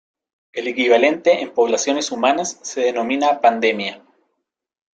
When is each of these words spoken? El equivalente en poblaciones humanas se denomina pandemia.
El 0.53 0.67
equivalente 0.67 1.41
en 1.43 1.53
poblaciones 1.53 2.11
humanas 2.11 2.57
se 2.63 2.81
denomina 2.81 3.39
pandemia. 3.39 4.03